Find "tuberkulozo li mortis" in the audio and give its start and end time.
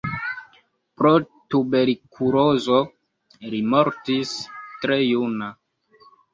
1.55-4.35